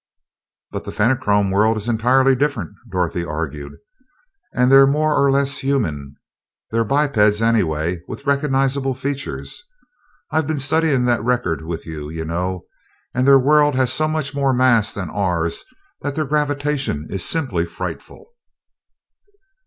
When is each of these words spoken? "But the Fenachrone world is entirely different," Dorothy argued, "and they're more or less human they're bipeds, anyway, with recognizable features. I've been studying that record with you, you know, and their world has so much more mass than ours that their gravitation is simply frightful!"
"But 0.71 0.85
the 0.85 0.91
Fenachrone 0.91 1.51
world 1.51 1.77
is 1.77 1.87
entirely 1.87 2.35
different," 2.35 2.71
Dorothy 2.91 3.23
argued, 3.23 3.73
"and 4.51 4.71
they're 4.71 4.87
more 4.87 5.13
or 5.13 5.29
less 5.31 5.59
human 5.59 6.15
they're 6.71 6.83
bipeds, 6.83 7.39
anyway, 7.39 8.01
with 8.07 8.25
recognizable 8.25 8.95
features. 8.95 9.63
I've 10.31 10.47
been 10.47 10.57
studying 10.57 11.05
that 11.05 11.23
record 11.23 11.61
with 11.63 11.85
you, 11.85 12.09
you 12.09 12.25
know, 12.25 12.65
and 13.13 13.27
their 13.27 13.37
world 13.37 13.75
has 13.75 13.93
so 13.93 14.07
much 14.07 14.33
more 14.33 14.55
mass 14.55 14.91
than 14.91 15.11
ours 15.11 15.65
that 16.01 16.15
their 16.15 16.25
gravitation 16.25 17.05
is 17.11 17.23
simply 17.23 17.67
frightful!" 17.67 18.27